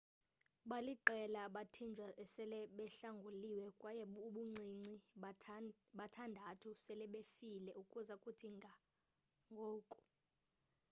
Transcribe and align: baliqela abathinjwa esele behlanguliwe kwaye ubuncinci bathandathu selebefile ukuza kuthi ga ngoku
baliqela 0.69 1.37
abathinjwa 1.47 2.07
esele 2.23 2.57
behlanguliwe 2.77 3.65
kwaye 3.79 4.03
ubuncinci 4.27 4.95
bathandathu 6.01 6.69
selebefile 6.85 7.71
ukuza 7.81 8.15
kuthi 8.23 8.49
ga 8.61 8.73
ngoku 9.53 9.99